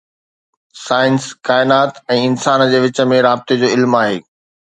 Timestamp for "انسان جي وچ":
2.29-3.03